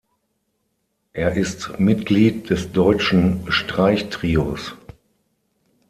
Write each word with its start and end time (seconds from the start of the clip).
Er 1.13 1.33
ist 1.35 1.79
Mitglied 1.79 2.49
des 2.49 2.71
Deutschen 2.71 3.45
Streichtrios. 3.51 4.73